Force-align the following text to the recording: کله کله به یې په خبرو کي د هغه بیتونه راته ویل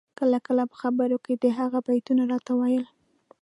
کله 0.19 0.37
کله 0.47 0.63
به 0.63 0.65
یې 0.67 0.71
په 0.71 0.77
خبرو 0.81 1.17
کي 1.25 1.33
د 1.35 1.45
هغه 1.59 1.79
بیتونه 1.87 2.23
راته 2.31 2.53
ویل 2.59 2.85